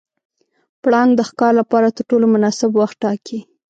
[0.83, 3.39] پړانګ د ښکار لپاره تر ټولو مناسب وخت ټاکي.